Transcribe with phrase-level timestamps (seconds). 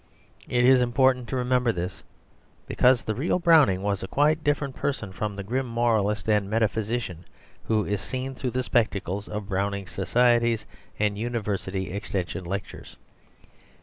[0.49, 2.01] It is important to remember this,
[2.65, 7.23] because the real Browning was a quite different person from the grim moralist and metaphysician
[7.65, 10.65] who is seen through the spectacles of Browning Societies
[10.97, 12.97] and University Extension Lecturers.